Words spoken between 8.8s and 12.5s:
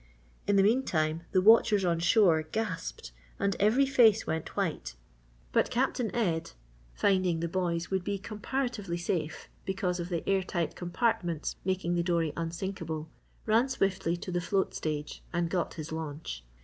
safe because of the airtight compartments making the dory